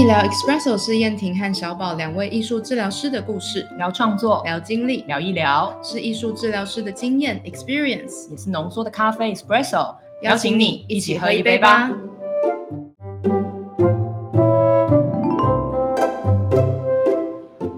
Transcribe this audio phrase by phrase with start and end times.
[0.00, 7.38] 医疗 Espresso 是燕婷和小宝两位艺术治疗师的故事，聊创作，聊经历，聊医疗，是艺术治疗师的经验。
[7.44, 9.94] Experience，也是浓缩的咖啡 espresso。
[10.22, 11.90] 邀请你一起喝一杯吧。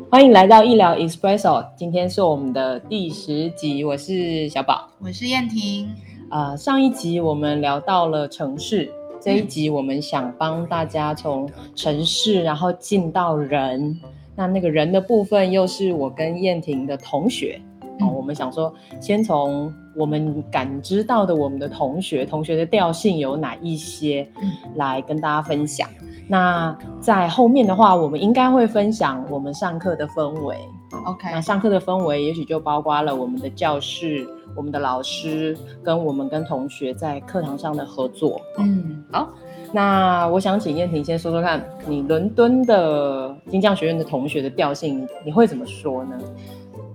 [0.09, 5.93] 欢迎来到医疗 espresso，今天是我们的第十集，我是小宝，我是燕婷。
[6.30, 8.91] 呃，上一集我们聊到了城市，
[9.25, 13.96] 这一集我们想帮大家从城市，然后进到人。
[14.34, 17.60] 那那个人的部分，又是我跟燕婷的同学。
[18.01, 24.27] 哦，我们想说，先从我们感知到的我们的同学，同学的调性有哪一些，
[24.74, 25.88] 来跟大家分享。
[26.27, 30.57] 那在后面的话，我们应该会分享我们上课的氛围。
[31.07, 38.41] OK，那上课的氛围，也许就包括了我们的教室、我们的老师，跟我们跟同学在课堂上的合作。
[38.59, 39.29] 嗯，好，
[39.73, 46.18] 那我想请燕婷先说说看，你伦敦的金匠学院的同学的调性，你会怎么说呢？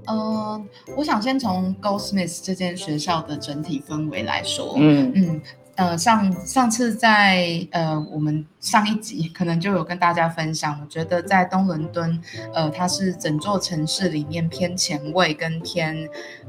[0.07, 0.61] 呃，
[0.95, 4.75] 我想先从 Goldsmiths 这间学校的整体氛围来说。
[4.77, 5.41] 嗯嗯，
[5.77, 12.19] 呃，上上次在呃我们上一集可能就有跟大家分享，我觉得在东伦敦，
[12.51, 15.95] 呃，它是整座城市里面偏前卫跟偏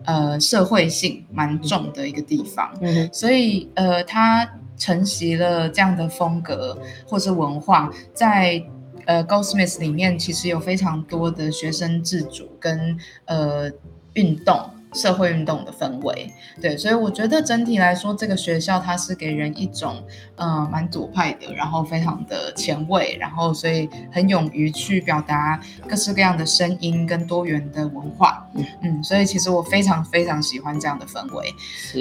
[0.04, 2.74] 呃社会性蛮重的一个地方。
[2.80, 4.48] 嗯所以呃，它
[4.78, 8.64] 承袭了这样的风格或是文化，在
[9.04, 13.70] 呃 Goldsmith 里面其实有非常多的学生自主跟呃
[14.14, 14.70] 运动。
[14.94, 20.02] 社会运动的氛围，对，所以我觉得整体来说，这个学校它是给人一种，
[20.36, 31.54] 嗯、蛮左派的，然后非常的前卫，然后所以很勇于去表达各式各样的声音跟多元的文化，嗯嗯，所以其实我非常非常喜欢这样的氛围。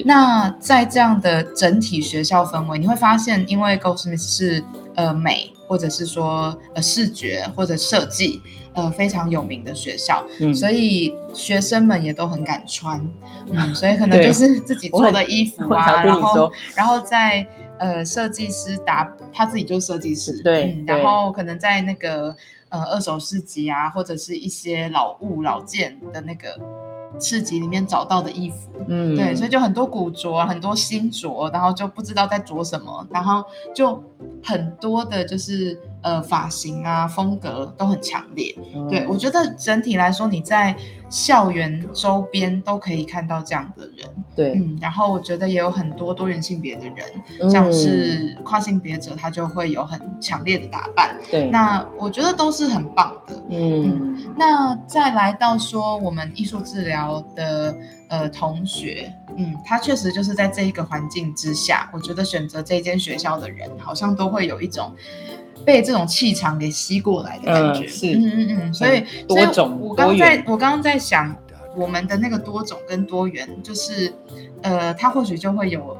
[0.05, 4.63] 那在这样的整体学校氛围，你会发现，因为 Goldsmith 是
[4.97, 8.41] 呃美，或者是说呃视觉或者设计
[8.73, 10.53] 呃非常有名的学校，嗯。
[10.53, 12.99] 所以学生们也都很敢穿，
[13.51, 17.47] 嗯， 所以可能就是自己做的衣服啊，然后，然后在
[17.77, 22.35] 呃设计师打他自己就是设计师，对嗯，对然后可能在那个
[22.69, 26.59] 呃二手市集啊，或者是一些老物老件的那个
[27.19, 29.15] 市集里面找到的衣服，嗯。
[29.15, 33.43] 对，所以就很多古着，很多新着，然后就不知道在着什么，然后
[33.75, 34.01] 就
[34.43, 38.55] 很多的就是呃发型啊风格都很强烈。
[38.73, 40.75] 嗯对我觉得整体来说，你在
[41.09, 47.05] 校园周边都可以看到这样的人，对，嗯，然后我觉得也有很多多元性别的人，
[47.41, 53.43] 嗯像是跨性别者，他就会有很强烈的打扮，对，那我觉得都是很棒的。
[53.49, 57.75] 嗯那再来到说我们艺术治疗的
[58.09, 64.93] 呃同学，嗯，他确实就是在这一个环境之下，我觉得选择这间学校的人，好像都会有一种
[65.65, 67.85] 被这种气场给吸过来的感觉。
[67.85, 71.35] 嗯是嗯嗯嗯，所以嗯多所以种我刚在我刚刚在想，
[71.75, 74.13] 我们的那个多种跟多元，就是
[74.61, 75.97] 呃，它或许就会有。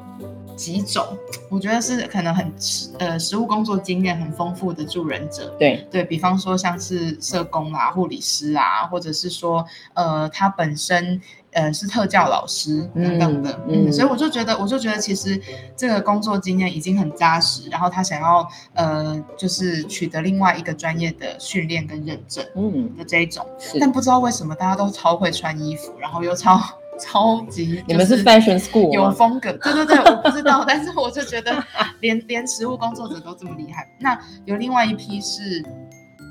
[0.58, 1.06] 几种，
[1.50, 2.52] 我觉得是可能很
[2.98, 9.64] 呃实务工作经验很丰富的助人者，对，对比方说像是社工啊、护理师啊，或者是说
[9.94, 13.86] 呃他本身呃是特教老师等等的，嗯。
[13.88, 15.40] 嗯所以我就觉得我就觉得其实
[15.76, 22.96] 这个工作经验已经很扎实，然后他想要呃就是取得另外一个专业的训练跟认证嗯。
[22.98, 23.46] 的这一种，
[23.80, 26.60] 但不知道为什么大家都超会穿衣服，然后又超
[27.00, 28.92] 超级、你们是 fashion school？
[28.92, 31.64] 有风格，对对对，我不知道， 但是我就觉得
[32.02, 33.88] 连连实务工作者都这么厉害。
[34.00, 35.64] 那有另外一批是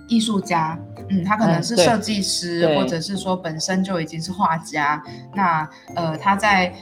[0.08, 0.78] 艺术家，
[1.08, 5.02] 嗯，他可能是设计师，对或者是说本身就已经是画家。
[5.34, 6.72] 那呃，他在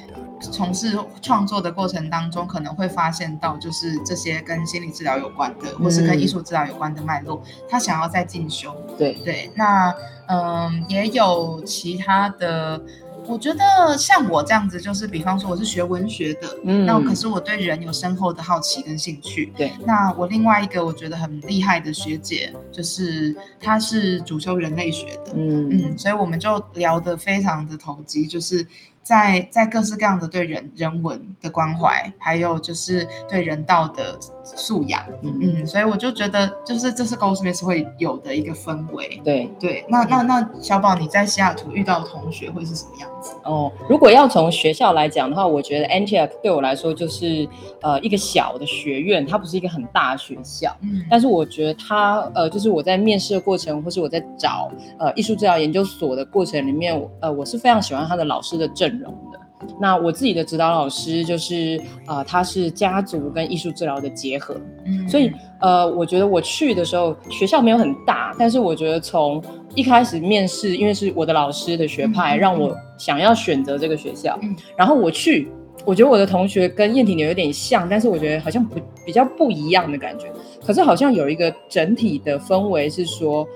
[0.41, 8.75] 从事创作的过程当中，可能会发现到就是这些跟心理治疗有关的，或是跟嗯艺术治疗有关的脉络，他想要再进修。
[8.99, 9.95] 对，对，那
[10.27, 12.81] 嗯，也有其他的。
[13.27, 16.85] 我觉得像我这样子，就是比方说我是学文学的，嗯。
[16.87, 19.53] 那可是我对人有深厚的好奇跟兴趣。
[19.57, 25.69] 对，那我另外一个我觉得很厉害的学姐，就是她是主修人类学的，嗯。
[25.71, 28.66] 嗯，所以我们就聊得非常的投机，就是
[29.04, 39.21] 在在各式各样的对人人文的关怀，还有就是对人道的素养，嗯，嗯，所以我就觉得就是这是 Goldsmith 会有的一个氛围。
[39.22, 39.48] 对。
[39.60, 43.34] 对，那那那小宝你在西雅图遇到的同学会是什么样子？
[43.45, 47.47] 哦，如果要从学校来讲的话，我觉得 Antioch 对我来说就是
[47.83, 50.74] 呃一个小的学院，它不是一个很大的学校。
[50.80, 59.41] 嗯但是我觉得它呃，就是我在面试的过程，或是我在找呃艺术治疗研究所的过程里面，呃我是非常喜欢他的老师的阵容的。
[59.81, 64.55] 那我自己的指导老师就是呃，他是家族跟艺术治疗的结合，
[64.85, 69.43] 嗯所以呃，我觉得我去的时候学校没有很大，但是我觉得从
[69.75, 75.49] 一开始面试，因为是我的老师的学派，让我想要选择这个学校，嗯然后我去。
[75.85, 80.33] 我觉得我的同学跟燕婷有点像，但是我觉得好像不比较不一样的感觉。
[80.65, 83.47] 可是好像有一个整体的氛围是说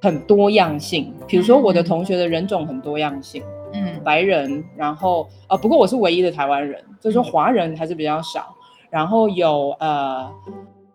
[0.00, 4.00] 很多样性，比如说我的同学的人种很多样性，嗯。
[4.04, 8.54] 白人，然后呃，不过我是唯一的台湾人，就是说华人还是比较少，
[8.88, 10.30] 然后有呃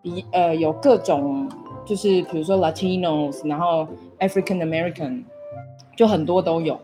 [0.02, 1.48] 一呃有各种
[1.86, 3.88] 就是比如说 Latinos，然后
[4.20, 5.24] African American，
[5.96, 6.80] 就很多都有，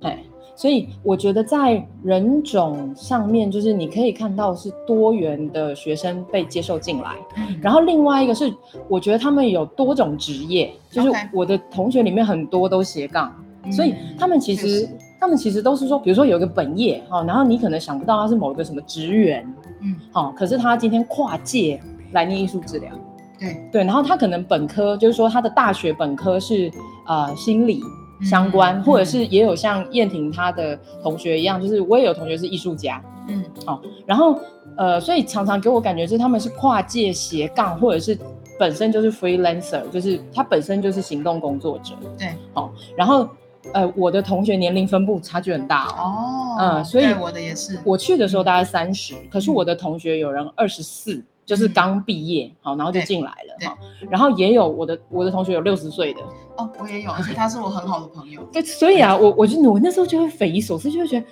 [0.00, 0.18] 哎，
[0.56, 7.60] 所以我觉得在人种上面，就是你可以看到是多元的学生被接受进来，嗯。
[7.62, 8.52] 然后另外一个是，
[8.88, 13.32] 我觉得他们有多种职业，就是我的同学里面很多都斜杠。
[13.70, 19.46] 所以嗯他们其实他们其实都是说，比如说有一个本业哈、哦，然后你可能想不到他是某一个什么职员，
[19.82, 19.94] 嗯。
[20.12, 21.80] 好、可是他今天跨界
[22.12, 22.90] 来念艺术治疗，
[23.38, 23.68] 对。
[23.70, 26.70] 对，然后他可能本科就是说他的大学本科是
[27.06, 27.82] 呃心理
[28.22, 29.26] 相关，嗯或者是。
[29.26, 33.44] 也有像燕婷她的同学一样，就是我也有同学是艺术家，嗯。
[33.66, 34.38] 好然后
[34.76, 38.16] 呃，所以常常给我感觉是他们是跨界斜杠，或者是
[38.58, 42.28] 本身就是 freelancer，就是他本身就是行动工作者，对。
[42.54, 43.28] 哦，然后
[43.72, 46.02] 呃，我的同学年龄分布差距很大哦。
[46.02, 53.78] 哦嗯所以我的也是我去的时候大概三十、可是我的同学有人二十四，就是刚毕业，好、然后就对进来了哈。
[54.10, 56.20] 然后也有我的我的同学有六十岁的，
[56.56, 58.42] 哦我也有，而且他是我很好的朋友。
[58.52, 61.26] 对，所以啊，我我就我那时候就会匪夷所思，就会觉得，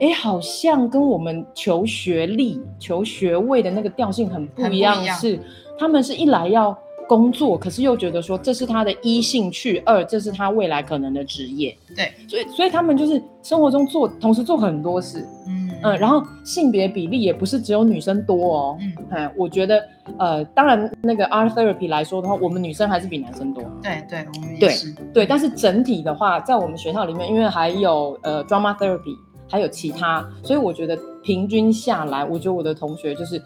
[0.00, 5.38] 哎，好像跟我们求学历、求学位的那个调性很不很不一样，一样是
[5.78, 6.76] 他们是一来要
[7.08, 15.64] 工作，可是又觉得说这是他的一兴趣，二这是他未来可能的职业，对，所以所以他们就是生活中做同时做很多事，嗯。
[15.82, 18.92] 嗯，然后性别比例也不是只有女生多哦，嗯。
[19.10, 19.86] 嗯，我觉得
[20.18, 24.90] 呃，当然那个 art therapy 来说的话，我们女生还是比男生多，对对，我们也对是。
[25.12, 29.14] 对，但是整体的话，在我们学校里面，因为还有呃 drama therapy，
[29.54, 33.40] 还有其他，所以我觉得平均下来，我觉得我的同学就是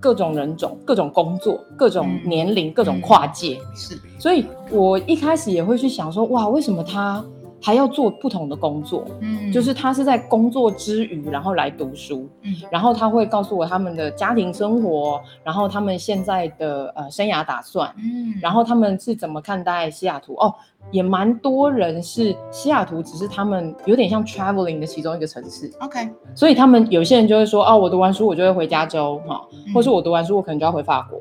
[0.00, 3.96] 各种人种、各种工作、各种嗯年龄、各种跨界，是。
[4.18, 7.24] 所以我一开始也会去想说，哇，为什么他
[7.62, 9.04] 还要做不同的工作？
[9.20, 9.52] 嗯。
[9.52, 12.54] 就是他是在工作之余，然后来读书，嗯。
[12.70, 18.34] 然后他会告诉我他们的家庭生活，然后他们现在的呃生涯打算，嗯。
[18.40, 20.34] 然后他们是怎么看待西雅图？
[20.34, 20.52] 哦，
[20.90, 26.08] 也蛮多人是西雅图，只是他们有点像 traveling 的其中一个城市，OK。
[26.34, 29.72] 所以他们有些人就会说，哦，我读完书我就会回加州哈，嗯。
[29.74, 31.18] 或是我读完书我可能就要回法国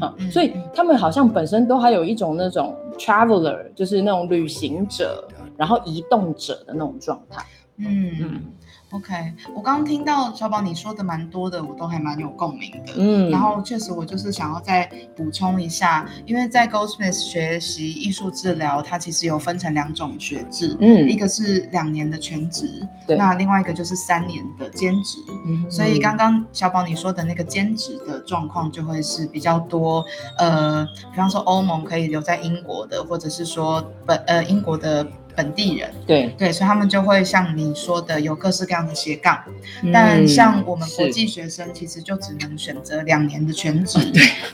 [0.00, 0.30] 哈，嗯嗯。
[0.30, 5.22] 所以他们好像本身都还有一种那种 traveler，就是那种旅行者，
[5.56, 7.44] 然后移动者的那种状态。
[7.76, 8.42] 嗯嗯
[8.92, 9.12] OK，
[9.56, 12.92] 我刚刚听到小宝你说的蛮多的，我都还蛮有共鸣的。
[12.96, 25.18] 嗯，然后确实，我就是想要再补充一下，因为在 Goldsmith 学习艺术治疗，它其实有分成两种学制，嗯一个是两年的全职，对那另外一个就是三年的兼职。
[25.44, 30.04] 嗯所以刚刚小宝你说的那个兼职的状况，就会是比较多，
[30.38, 35.04] 呃，比方说欧盟可以留在英国的，或者是说本呃英国的
[35.36, 39.42] 本地人，对，对，所以他们就会像你说的有各式各样的斜杠。
[39.92, 43.98] 但嗯像我们国际学生，其实就只能选择两年的全职。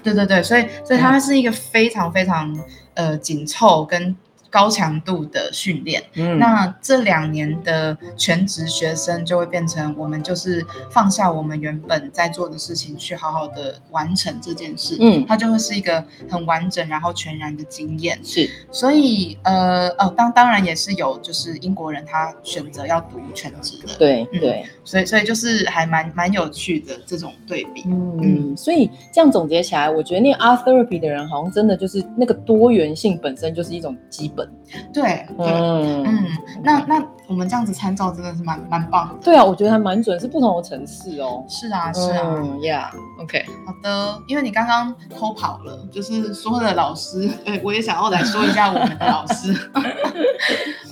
[0.02, 2.58] 对对对，所以所以它是一个非常非常
[2.94, 4.14] 呃紧凑跟
[4.50, 6.02] 高强度的训练。
[6.14, 14.96] 嗯那这两年的全职学生就会变成我们就是放下我们原本在做的事情，去好好的完成这件事。
[15.00, 18.18] 嗯它就会是一个很完整然后全然的经验。
[18.24, 23.94] 是所以呃哦，当当然也是有就是英国人他选择要读全职的。
[23.94, 27.84] 嗯对对，所以所以就是还蛮蛮有趣的这种对比。
[27.86, 34.39] 嗯，所以这样总结起来，我觉得念 art therapy 的人好像真的就是那个多元性本身就是一种基本。
[34.44, 36.04] 对对，嗯。
[36.04, 36.26] 嗯，
[36.62, 37.00] 那那
[37.30, 39.14] 我们这样子参照真的是蛮蛮棒的。
[39.22, 41.44] 对啊，我觉得还蛮准，是不同的城市哦。
[41.48, 49.54] 是啊是啊，嗯，Yeah，OK，好的，因为你刚刚偷跑了，就是说的老师，对我也想要来说一下我们的老师。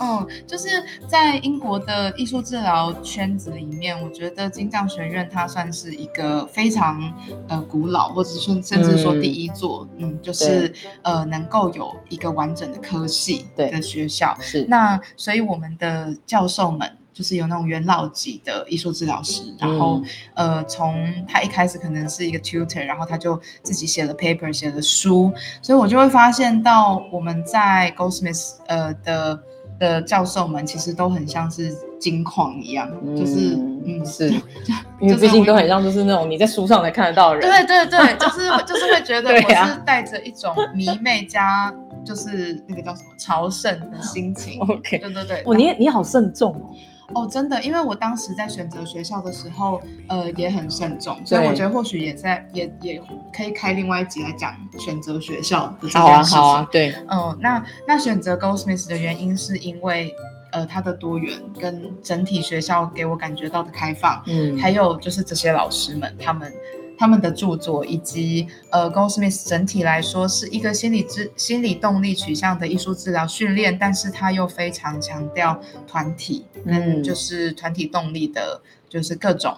[0.00, 0.68] 嗯，就是
[1.08, 7.12] 在英国的艺术治疗圈子里面，我觉得金匠学院它算是一个非常
[7.48, 14.36] 呃古老，或者是甚甚至说第一座，嗯就是呃能够有一个完整的科系对的学校。
[14.40, 20.00] 是那所以我们的教授们就是有那种元老级的艺术治疗师，然后、
[20.34, 29.40] 呃，从他一开始可能是一个 tutor，然后他就自己写了 paper，写了书，所以我就会发现到我们在 Goldsmith 呃的
[29.80, 34.28] 的教授们其实都很像是金矿一样，就是嗯是，
[35.00, 37.50] 因为毕竟都很像就是那种你在书上才看得到的人。
[37.50, 41.74] 对对对，就是就是会觉得 我是带着一种迷妹加
[42.08, 44.58] 就是那个叫什么朝圣的心情。
[44.64, 46.70] OK，对对对，哦，你你好慎重哦。
[47.14, 53.02] 哦，真的，因为我当时在选择学校的时候，呃，也很慎重，所以我觉得或许也在也也
[53.34, 56.38] 可以开另外一集来讲选择学校的这件事情。
[56.38, 60.14] 好啊，好啊，对，嗯，那那选择 Goldsmith 的原因是因为，
[60.52, 66.50] 呃，它的多元跟整体学校给我感觉到的开放，嗯，还有就是这些老师们他们。
[66.98, 79.56] 他们的著作以及呃，Goldsmith 整体来说是一个心理治心理动力取向的艺术治疗训练，但是他又非常强调团体，嗯，就是团体动力的，就是各种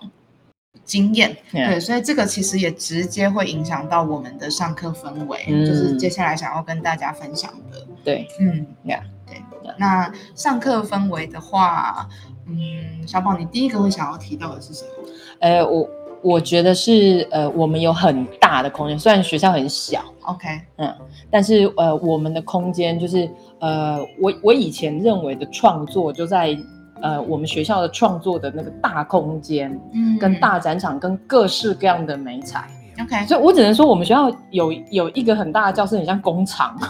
[0.84, 9.42] 经验，对，所以这个其实也直接会影响到我们的上课氛围，就是接下来想要跟大家分享的，对，嗯，Yeah，对，
[9.78, 12.06] 那上课氛围的话，
[12.46, 14.90] 嗯，小宝，你第一个会想要提到的是什么？
[15.38, 15.88] 呃，我。
[16.22, 20.94] 我觉得是呃，我们有很大的空间，虽然学校很小，OK，嗯，
[21.30, 26.56] 但是呃，我们的空间就是呃，我我以前认为的创作就在
[27.02, 32.68] 呃，我们学校的创作的那个大空间，嗯，跟大展场，跟各式各样的美彩
[33.02, 36.76] ，OK，所以我只能说我们学校有有一个很大的教室，很像工厂。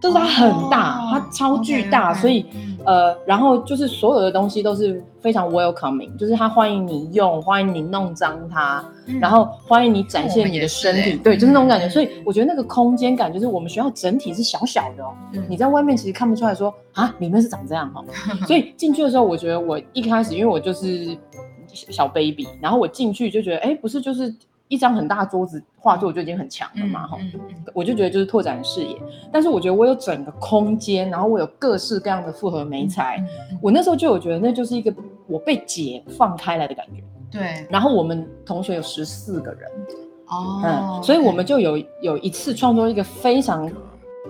[0.00, 2.46] 就是它很大，它超巨大，所以
[2.88, 8.82] 呃，然后就是所有的东西都是非常 welcoming，就是他欢迎你用，欢迎你弄脏它，
[9.20, 11.86] 然后欢迎你展现你的身体，对，就是那种感觉。
[11.86, 15.12] 所以我觉得那个空间感，就是我们学校整体是小小的哦，
[15.50, 18.02] 你在外面其实看不出来说啊，里面是长这样哈。
[18.48, 21.14] 所以进去的时候，我觉得我一开始因为我就是
[21.70, 24.34] 小 baby，然后我进去就觉得，哎，不是就是。
[24.68, 27.18] 一张很大桌子画作就已经很强了嘛，哈，
[27.72, 28.96] 我就觉得就是拓展视野。
[29.32, 33.22] 但是我觉得我有整个空间，然后我有各式各样的复合媒材，
[33.62, 34.94] 我那时候就有觉得那就是一个
[35.26, 37.02] 我被解放开来的感觉。
[37.30, 37.66] 对。
[37.70, 39.70] 然后我们同学有十四个人，
[40.26, 43.70] 哦，嗯，所以我们就有有一次创作一个非常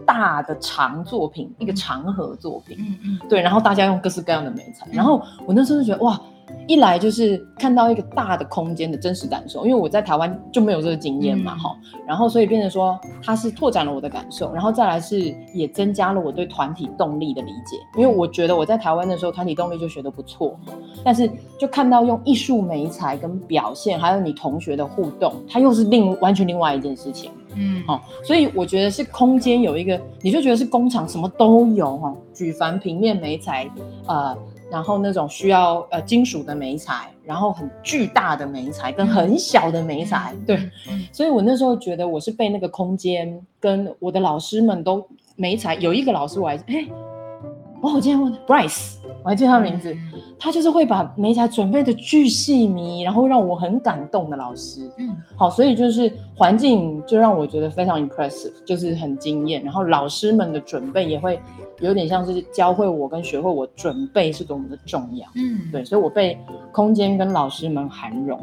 [0.07, 6.21] 大的长作品，一个长盒作品，嗯嗯，对，然后大家用各式各样的媒材，然后我那时候就觉得哇。
[6.67, 11.77] 一来就是看到一个大的空间的真实感受，因为我在台湾就没有这个经验嘛，哈，
[12.07, 20.59] 然后所以变成说它是拓展了我的感受，然后再来是也增加了我对团体动力的理解，因为我觉得我在台湾的时候团体动力就学得不错，
[21.03, 33.69] 但是就看到用艺术美材跟表现，还有你同学的互动，它又是另完全另外一件事情，嗯，好，所以我觉得是空间有一个，你就觉得是工厂什么都有哈，举凡平面美材，
[34.07, 34.37] 呃。
[34.71, 40.71] 然后那种需要呃金属的眉材，然后很巨大的眉材跟很小的眉材，对，
[41.13, 45.07] 所以我那时候觉得我是被那个空间跟我的老师们都
[45.37, 46.87] 煤材有一个老师我还哎，
[47.81, 48.97] 哦我今天问 Bryce。
[49.25, 49.95] 我还记得他名字，
[50.39, 54.89] 他就是会把美甲准备的巨细迷，然后让我很感动的老师。
[54.97, 59.63] 嗯，好，所以就是环境就让我觉得非常 impressive，就是很惊艳。
[59.65, 61.39] 然后老师们的准备也会
[61.81, 65.27] 有点像是教会我跟学会我准备是多么的重要。
[65.35, 66.39] 嗯，对，所以我被
[66.71, 68.41] 空间跟老师们涵容，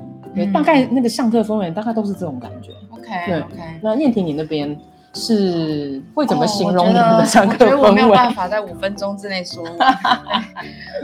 [0.53, 2.71] 大概那个上课氛围大概都是这种感觉。
[2.91, 3.79] OK，对，OK。
[3.81, 4.77] 那念婷你那边？
[5.15, 7.75] 是会怎么形容你们的上课氛围？
[7.75, 9.65] 我觉得我没有办法在五分钟之内说。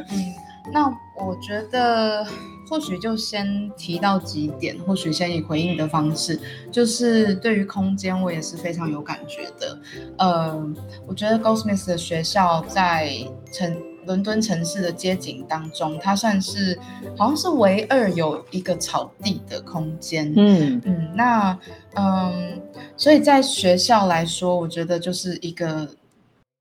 [0.10, 0.34] 嗯，
[0.74, 0.86] 那
[1.18, 2.24] 我觉得
[2.70, 6.39] 或许就先提到几点，或许先以回应的方式，
[6.72, 9.80] 就是对于空间，我也是非常有感觉的。
[10.18, 10.70] 呃，
[11.08, 13.12] 我觉得 Goldsmith 的学校在
[13.51, 13.90] 成。
[14.05, 16.77] 伦敦城市的街景当中，它算是
[17.17, 20.34] 好像是唯二有一个草地的空间。
[20.36, 21.58] 嗯嗯，那
[21.96, 22.62] 嗯，
[22.98, 25.88] 所以在学校来说，我觉得就是一个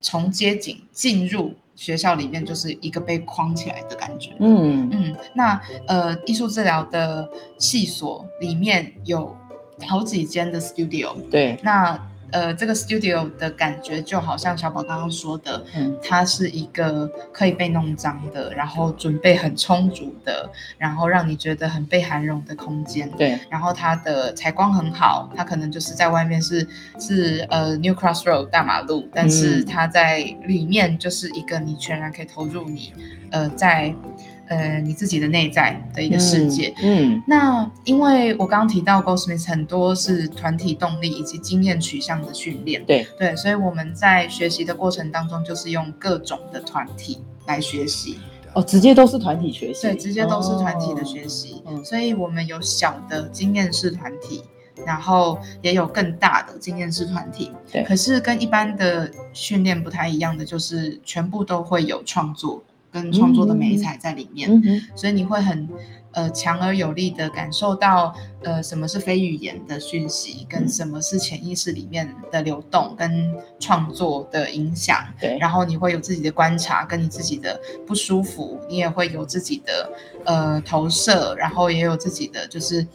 [0.00, 4.32] 从街景进入学校里面，就是一个被框起来的感觉。
[4.38, 7.28] 嗯嗯，那呃，艺术治疗的
[7.58, 9.36] 系所里面有
[9.86, 11.14] 好几间的 studio。
[11.30, 12.09] 对，那。
[12.32, 23.10] 呃，这个 studio 的感觉就好像小宝刚刚说的，嗯，它是一个可以被弄脏的，然后准备很充足的，然后让你觉得很被涵容的空间。
[23.12, 26.66] 对，然后它的采光很好，它可能就是在外面是
[26.98, 32.92] 是呃 New Cross Road 大马路，但是它在里面就是一个你全然可以投入你
[33.30, 33.94] 呃在。
[34.50, 36.74] 呃，你自己的内在的一个世界。
[36.82, 42.84] 嗯，那因为我刚刚提到 Goldsmith 很多是团体动力以及经验取向的训练。
[42.84, 48.18] 对对，所以我们在学习的过程当中，就是用各种的团体来学习。
[48.54, 49.82] 哦，直接都是团体学习。
[49.82, 51.62] 对，直接都是团体的学习。
[51.66, 54.42] 嗯，所以我们有小的经验式团体。
[54.86, 57.52] 然后也有更大的经验式团体。
[57.70, 64.50] 对可是跟一般的训练不太一样的，就是全部都会有创作跟创作的美彩在里面。
[64.50, 65.68] 嗯哼，所以你会很
[66.12, 75.04] 呃强而有力的感受到呃什么是非语言的讯息，跟嗯什么是潜意识里面的流动跟创作的影响。
[75.20, 79.92] 对，然后你会有自己的观察，跟你自己的不舒服，你也会有自己的
[80.24, 82.86] 呃投射，然后也有自己的就是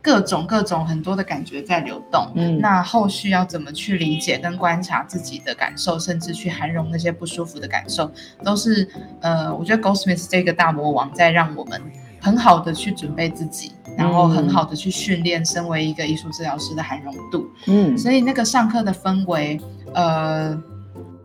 [0.00, 2.30] 各种各种很多的感觉在流动。
[2.34, 8.10] 嗯那后续要怎么去理解跟观察自己的感受，甚至去涵容那些不舒服的感受，
[8.42, 8.88] 都是
[9.20, 11.80] 呃，我觉得 Goldsmith 这个大魔王在让我们
[12.24, 17.46] 很好的去准备自己，然后很好的去训练身为一个艺术治疗师的含容度。
[17.66, 17.96] 嗯。
[17.98, 19.60] 所以那个上课的氛围，
[19.92, 20.58] 呃，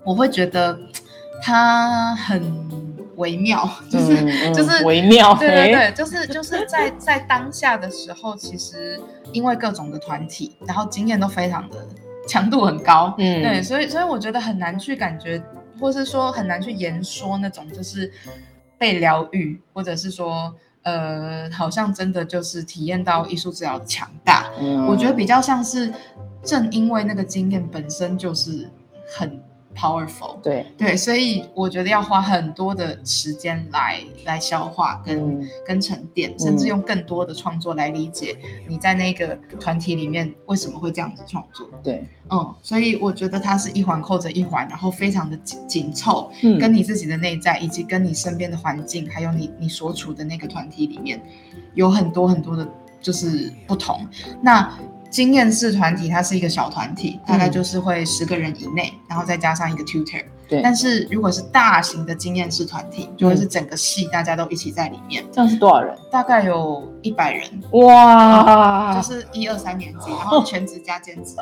[0.04, 0.78] 我会觉得
[1.42, 2.44] 它很
[3.16, 9.00] 微妙，就是、就是微妙，诶，对对对，就是就是在在当下的时候，其实
[9.32, 11.78] 因为各种的团体，然后经验都非常的
[12.28, 13.42] 强度很高，嗯。
[13.42, 15.42] 对，所以所以我觉得很难去感觉，
[15.80, 18.12] 或是说很难去言说那种就是
[18.78, 20.54] 被疗愈，或者是说
[20.84, 24.50] 呃，好像真的就是体验到艺术治疗的强大。
[24.60, 25.94] 嗯我觉得比较像是，
[26.44, 28.70] 正因为那个经验本身就是
[29.16, 29.42] 很
[29.76, 35.50] powerful，对，对，所以我觉得要花很多的时间来来消化跟、嗯。
[35.66, 38.36] 跟沉淀，甚至用更多的创作来理解
[38.68, 41.70] 你在那个团体里面为什么会这样子创作。
[41.84, 46.58] 对，嗯，所以我觉得它是一环扣着一环，然后非常的紧紧凑，嗯。
[46.58, 51.22] 跟你自己的内在，以及跟你身边的环境，还有你你所处的那个团体里面，
[51.76, 52.68] 有很多很多的，
[53.00, 54.08] 就是不同。
[54.42, 54.76] 那
[55.10, 60.24] 经验式团体它是一个小团体，大概嗯就是会十个人以内，然后再加上一个 tutor。
[60.50, 65.96] 对，但是如果是大型的经验式团体，就会是整个系大家都一起在里面，这样是多少人？
[66.12, 71.36] 大概有一百人，哇，就是一二三年级，然后全职加兼职，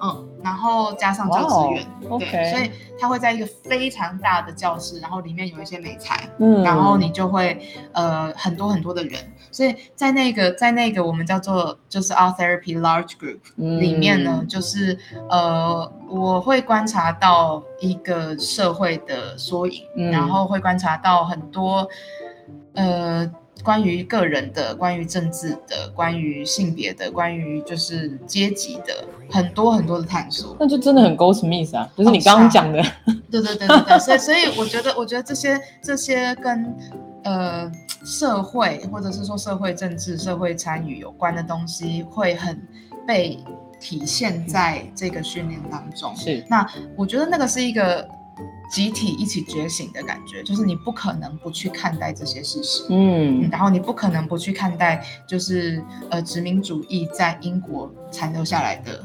[0.00, 6.62] 嗯，然后加上教职员，哦对所以他会在一个非常大的教室，然后里面有一些美材，嗯。
[6.62, 7.60] 然后你就会
[7.92, 9.18] 呃很多很多的人，
[9.50, 14.96] 所以在那个在那个我们叫做就是 Art Therapy Large Group 里面呢，嗯就是
[15.28, 21.88] 呃我会观察到一个社会的缩影，嗯然后会观察到很多
[22.74, 23.30] 呃
[23.64, 30.54] 关于个人的、关于政治的、关于性别的、关于就是阶级的很多很多的探索。
[30.60, 32.82] 那就真的很 Goldsmith 啊，就是你刚刚讲的，
[33.30, 36.76] 对对对对对，所以所以我觉得，我觉得这些这些跟
[37.24, 37.70] 呃
[38.04, 42.60] 社会或者是说社会政治、社会参与有关的东西，会很
[43.06, 43.38] 被
[43.82, 46.14] 体现在这个训练当中。
[46.16, 46.64] 是，那
[46.96, 48.08] 我觉得那个是一个
[48.70, 52.84] 集体一起觉醒的感觉，就是你不可能不去看待这些事实。
[52.88, 59.02] 嗯然后你不可能不去看待，就是呃殖民主义在英国残留下来的，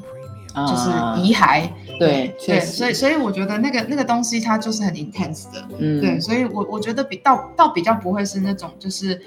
[0.65, 1.15] 就是啊。
[1.17, 1.69] 遗骸。
[1.99, 5.99] 对，对，所以所以我觉得那个那个东西它就是很 intense 的，嗯。
[5.99, 9.19] 对，所以我我觉得比倒倒比较不会是那种就是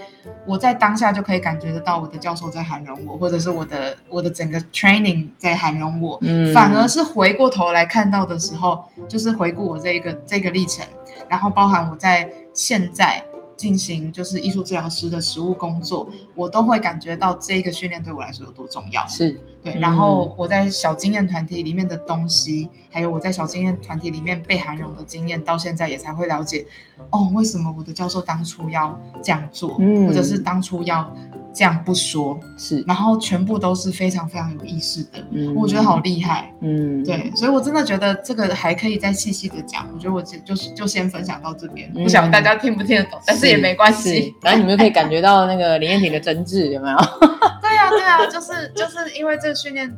[0.46, 6.54] 我在当下就可以感觉得到我的教授在涵容我，或者是我的我的整个 training 在涵容我，嗯。
[6.54, 10.86] 反而是回过头来看到的时候，就是回顾我这一个这个历程，
[11.28, 13.20] 然后包含我在现在
[13.60, 19.06] 进行就是艺术治疗师的实务工作，我都会感觉到这个训练对我来说有多重要。
[19.06, 26.64] 是，对，嗯然后我在小经验团体里面的东西，还有我在小经验团体里面被涵容的经验，到现在也才会了解，
[27.10, 30.06] 哦，为什么我的教授当初要这样做，嗯。
[30.06, 31.14] 或者是当初要
[31.52, 36.52] 这样不说，是，然后全部都是非常非常有意识的，嗯我觉得好，厉害。
[36.60, 39.86] 嗯，对，所以我真的觉得这个还可以再细细的讲。
[39.92, 46.96] 我觉得我就就是就先分享到这边，嗯不晓得大家听不听得懂，但是也没关是系。，然后你们就可以感觉到那个林彦廷的真挚，有没有？
[47.60, 49.90] 对啊，对啊，就是就是因为这个训练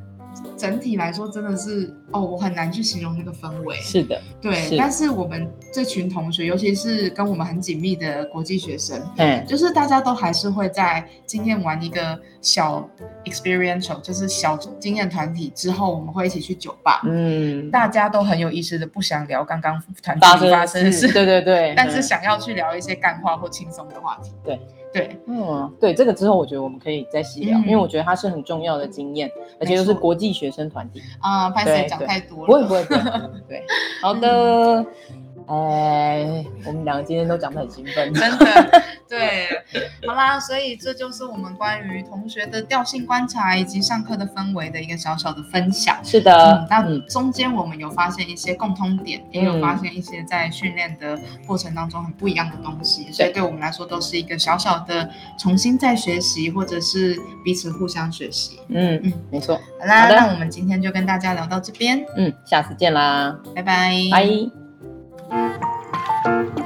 [0.57, 3.77] 整体来说真的是哦，我很难去形容那个氛围。
[3.77, 12.88] 是的，对，是但是我们这群同学，尤其是跟我们很紧密的国际学生，嗯，就是大家都还是会在经验完一个小
[13.25, 17.03] experiential，就是小经验团体之后，我们会一起去酒吧。
[17.05, 24.31] 嗯，大家都很有意思的不想聊刚刚团发体发生的事，对对对， 但是嗯想要去聊一些干话或轻松的话题。
[24.45, 24.61] 对
[24.93, 31.01] 对，嗯，对，这个之后我觉得我们可以再细聊，嗯因为我觉得它是很重要的经验，而且又是国际学生团体。
[31.21, 32.47] 啊、拍对谁讲太多了？
[32.47, 33.01] 不会不会不会，
[33.49, 33.65] 对，
[34.03, 34.85] 好的。
[35.47, 39.49] 哎，我们两个今天都讲得很兴奋，真的，对，
[40.07, 45.97] 好啦，所以这就是我们关于同学的调性观察以及上课的氛围的一个小小的分享。
[46.03, 46.33] 是的。
[46.33, 53.43] 嗯，，那嗯，中间我们有发现一些共通点，也有发现一些在训练的过程当中很不一样的东西，所以对。
[53.43, 58.61] 我们来说都是一个小小的重新再学习，或者是彼此互相学习。
[58.69, 59.13] 嗯嗯。
[59.31, 64.62] 没错，好啦，好那我们今天就跟大家聊到这边，嗯，下次见啦，拜拜，拜。
[65.33, 65.62] Thank
[66.59, 66.62] you.